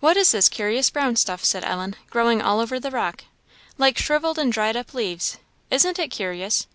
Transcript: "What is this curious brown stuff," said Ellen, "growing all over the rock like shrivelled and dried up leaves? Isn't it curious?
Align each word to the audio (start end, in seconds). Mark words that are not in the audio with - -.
"What 0.00 0.16
is 0.16 0.32
this 0.32 0.48
curious 0.48 0.90
brown 0.90 1.14
stuff," 1.14 1.44
said 1.44 1.64
Ellen, 1.64 1.94
"growing 2.10 2.42
all 2.42 2.58
over 2.58 2.80
the 2.80 2.90
rock 2.90 3.22
like 3.78 3.98
shrivelled 3.98 4.36
and 4.36 4.52
dried 4.52 4.76
up 4.76 4.94
leaves? 4.94 5.38
Isn't 5.70 5.96
it 6.00 6.08
curious? 6.10 6.66